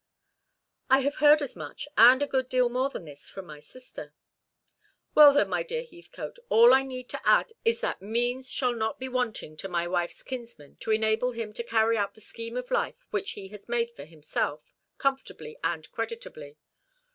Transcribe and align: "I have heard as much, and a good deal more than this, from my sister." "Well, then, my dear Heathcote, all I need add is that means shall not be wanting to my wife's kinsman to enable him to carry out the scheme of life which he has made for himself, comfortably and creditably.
"I 0.89 1.01
have 1.01 1.17
heard 1.17 1.43
as 1.43 1.55
much, 1.55 1.87
and 1.95 2.23
a 2.23 2.27
good 2.27 2.49
deal 2.49 2.69
more 2.69 2.89
than 2.89 3.05
this, 3.05 3.29
from 3.29 3.45
my 3.45 3.59
sister." 3.59 4.15
"Well, 5.13 5.31
then, 5.31 5.47
my 5.49 5.61
dear 5.61 5.83
Heathcote, 5.85 6.39
all 6.49 6.73
I 6.73 6.81
need 6.81 7.13
add 7.23 7.53
is 7.63 7.81
that 7.81 8.01
means 8.01 8.49
shall 8.49 8.73
not 8.73 8.97
be 8.99 9.07
wanting 9.07 9.57
to 9.57 9.69
my 9.69 9.87
wife's 9.87 10.23
kinsman 10.23 10.77
to 10.77 10.89
enable 10.89 11.33
him 11.33 11.53
to 11.53 11.63
carry 11.63 11.99
out 11.99 12.15
the 12.15 12.19
scheme 12.21 12.57
of 12.57 12.71
life 12.71 13.05
which 13.11 13.33
he 13.33 13.49
has 13.49 13.69
made 13.69 13.91
for 13.91 14.05
himself, 14.05 14.73
comfortably 14.97 15.55
and 15.63 15.91
creditably. 15.91 16.57